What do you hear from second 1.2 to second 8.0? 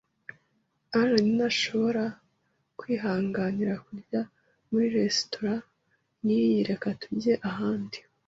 ntashobora kwihanganira kurya muri resitora nkiyi reka tujye ahandi.